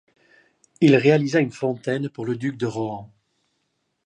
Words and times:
Il 0.79 0.95
réalisa 0.95 1.41
une 1.41 1.51
fontaine 1.51 2.09
pour 2.09 2.25
le 2.25 2.35
duc 2.35 2.57
de 2.57 2.65
Rohan. 2.65 3.11